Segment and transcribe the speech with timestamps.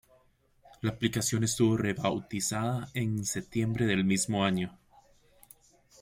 [0.81, 4.75] La aplicación estuvo rebautizada en septiembre del mismo año.